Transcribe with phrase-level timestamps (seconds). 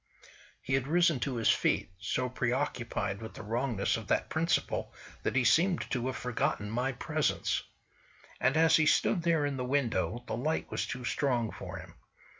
[0.63, 5.35] He had risen to his feet, so preoccupied with the wrongness of that principle that
[5.35, 7.61] he seemed to have forgotten my presence.
[8.39, 11.93] And as he stood there in the window the light was too strong for him.